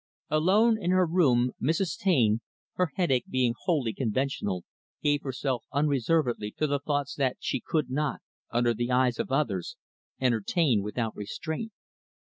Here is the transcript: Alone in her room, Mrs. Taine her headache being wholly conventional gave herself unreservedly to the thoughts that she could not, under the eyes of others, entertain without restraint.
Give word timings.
Alone 0.31 0.81
in 0.81 0.89
her 0.89 1.05
room, 1.05 1.51
Mrs. 1.61 1.95
Taine 1.95 2.41
her 2.73 2.89
headache 2.95 3.27
being 3.29 3.53
wholly 3.65 3.93
conventional 3.93 4.65
gave 5.03 5.21
herself 5.21 5.63
unreservedly 5.71 6.49
to 6.57 6.65
the 6.65 6.79
thoughts 6.79 7.13
that 7.13 7.37
she 7.39 7.61
could 7.63 7.91
not, 7.91 8.19
under 8.49 8.73
the 8.73 8.89
eyes 8.89 9.19
of 9.19 9.31
others, 9.31 9.77
entertain 10.19 10.81
without 10.81 11.15
restraint. 11.15 11.71